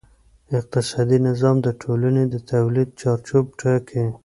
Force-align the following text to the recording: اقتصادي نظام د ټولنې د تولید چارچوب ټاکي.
اقتصادي 0.59 1.17
نظام 1.27 1.55
د 1.65 1.67
ټولنې 1.81 2.23
د 2.29 2.35
تولید 2.51 2.89
چارچوب 3.01 3.45
ټاکي. 3.59 4.03